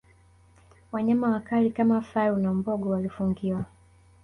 Wanyama 0.91 1.29
wakali 1.31 1.69
kama 1.71 2.01
faru 2.01 2.37
na 2.37 2.53
mbogo 2.53 2.89
walifungiwa 2.89 3.65